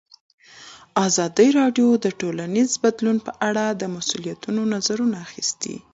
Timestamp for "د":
2.05-2.07, 3.71-3.83